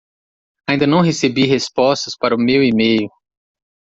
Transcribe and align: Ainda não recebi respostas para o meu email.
Ainda 0.67 0.87
não 0.87 1.01
recebi 1.01 1.45
respostas 1.45 2.17
para 2.19 2.33
o 2.33 2.39
meu 2.39 2.63
email. 2.63 3.07